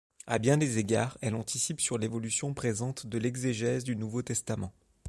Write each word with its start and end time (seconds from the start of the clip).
À 0.25 0.39
bien 0.39 0.57
des 0.57 0.79
égards, 0.79 1.15
elle 1.21 1.35
anticipe 1.35 1.79
sur 1.79 1.99
l’évolution 1.99 2.55
présente 2.55 3.05
de 3.05 3.19
l’exégèse 3.19 3.83
du 3.83 3.95
Nouveau 3.95 4.23
Testament. 4.23 4.73